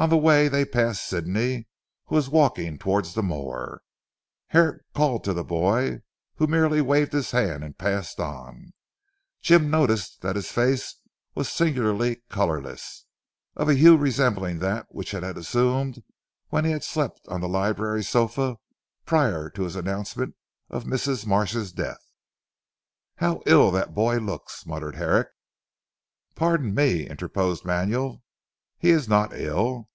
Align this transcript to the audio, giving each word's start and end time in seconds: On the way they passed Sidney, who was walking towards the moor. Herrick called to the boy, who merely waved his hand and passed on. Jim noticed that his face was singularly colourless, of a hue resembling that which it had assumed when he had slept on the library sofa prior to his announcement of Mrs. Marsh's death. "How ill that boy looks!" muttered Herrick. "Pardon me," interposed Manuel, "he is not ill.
On 0.00 0.10
the 0.10 0.16
way 0.16 0.46
they 0.46 0.64
passed 0.64 1.08
Sidney, 1.08 1.66
who 2.04 2.14
was 2.14 2.28
walking 2.28 2.78
towards 2.78 3.14
the 3.14 3.20
moor. 3.24 3.82
Herrick 4.46 4.82
called 4.94 5.24
to 5.24 5.32
the 5.32 5.42
boy, 5.42 6.02
who 6.36 6.46
merely 6.46 6.80
waved 6.80 7.12
his 7.12 7.32
hand 7.32 7.64
and 7.64 7.76
passed 7.76 8.20
on. 8.20 8.74
Jim 9.42 9.70
noticed 9.70 10.20
that 10.20 10.36
his 10.36 10.52
face 10.52 11.00
was 11.34 11.48
singularly 11.48 12.22
colourless, 12.28 13.06
of 13.56 13.68
a 13.68 13.74
hue 13.74 13.96
resembling 13.96 14.60
that 14.60 14.86
which 14.90 15.12
it 15.14 15.24
had 15.24 15.36
assumed 15.36 16.04
when 16.50 16.64
he 16.64 16.70
had 16.70 16.84
slept 16.84 17.20
on 17.26 17.40
the 17.40 17.48
library 17.48 18.04
sofa 18.04 18.56
prior 19.04 19.50
to 19.50 19.64
his 19.64 19.74
announcement 19.74 20.36
of 20.70 20.84
Mrs. 20.84 21.26
Marsh's 21.26 21.72
death. 21.72 22.06
"How 23.16 23.42
ill 23.46 23.72
that 23.72 23.96
boy 23.96 24.18
looks!" 24.18 24.64
muttered 24.64 24.94
Herrick. 24.94 25.26
"Pardon 26.36 26.72
me," 26.72 27.08
interposed 27.08 27.64
Manuel, 27.64 28.22
"he 28.80 28.90
is 28.90 29.08
not 29.08 29.36
ill. 29.36 29.88